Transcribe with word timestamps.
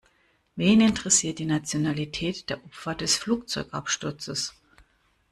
Wen 0.55 0.81
interessiert 0.81 1.37
die 1.37 1.45
Nationalität 1.45 2.49
der 2.49 2.63
Opfer 2.65 2.95
des 2.95 3.17
Flugzeugabsturzes? 3.17 4.55